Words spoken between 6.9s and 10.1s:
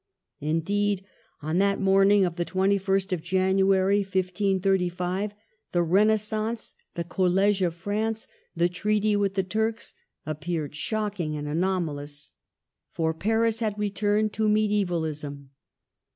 the College of France, the treaty with the Turks,